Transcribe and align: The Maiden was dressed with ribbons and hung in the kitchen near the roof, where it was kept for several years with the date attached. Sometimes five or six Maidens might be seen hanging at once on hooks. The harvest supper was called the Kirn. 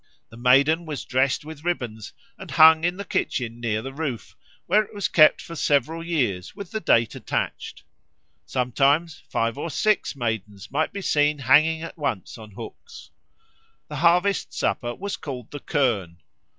The 0.31 0.35
Maiden 0.35 0.87
was 0.87 1.05
dressed 1.05 1.45
with 1.45 1.63
ribbons 1.63 2.11
and 2.35 2.49
hung 2.49 2.83
in 2.83 2.97
the 2.97 3.05
kitchen 3.05 3.59
near 3.59 3.83
the 3.83 3.93
roof, 3.93 4.35
where 4.65 4.81
it 4.81 4.95
was 4.95 5.07
kept 5.07 5.41
for 5.43 5.55
several 5.55 6.03
years 6.03 6.55
with 6.55 6.71
the 6.71 6.79
date 6.79 7.13
attached. 7.13 7.83
Sometimes 8.47 9.21
five 9.29 9.59
or 9.59 9.69
six 9.69 10.15
Maidens 10.15 10.71
might 10.71 10.91
be 10.91 11.03
seen 11.03 11.37
hanging 11.37 11.83
at 11.83 11.99
once 11.99 12.39
on 12.39 12.49
hooks. 12.49 13.11
The 13.89 13.97
harvest 13.97 14.55
supper 14.55 14.95
was 14.95 15.17
called 15.17 15.51
the 15.51 15.59
Kirn. 15.59 16.17